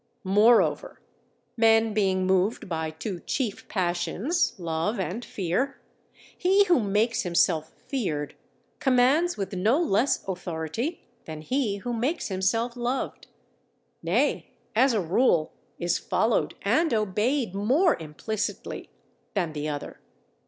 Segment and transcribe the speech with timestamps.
[0.23, 0.99] Moreover,
[1.55, 5.79] men being moved by two chief passions, love and fear,
[6.35, 8.33] he who makes himself feared
[8.79, 13.27] commands with no less authority than he who makes himself loved;
[14.01, 18.89] nay, as a rule, is followed and obeyed more implicitly
[19.35, 19.99] than the other.